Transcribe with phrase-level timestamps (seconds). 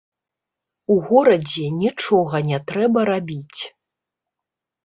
[0.93, 3.61] У горадзе нічога не трэба рабіць.